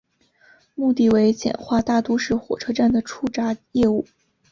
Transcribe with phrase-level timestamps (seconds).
[0.73, 4.07] 目的为简化大都市火车站的出闸业务。